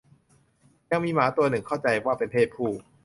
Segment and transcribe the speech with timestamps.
[0.91, 2.71] "ยังมีหมาหนึ่งตัว เข้าใจว่าเป็นเพศผู้"